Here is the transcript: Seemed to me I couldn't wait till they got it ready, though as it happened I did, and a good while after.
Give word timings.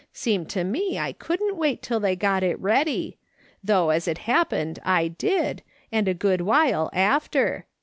Seemed 0.13 0.49
to 0.49 0.63
me 0.63 0.97
I 0.97 1.11
couldn't 1.11 1.57
wait 1.57 1.83
till 1.83 1.99
they 1.99 2.15
got 2.15 2.41
it 2.41 2.59
ready, 2.59 3.19
though 3.63 3.91
as 3.91 4.07
it 4.07 4.17
happened 4.25 4.79
I 4.83 5.09
did, 5.09 5.61
and 5.91 6.07
a 6.07 6.15
good 6.15 6.41
while 6.41 6.89
after. 6.91 7.67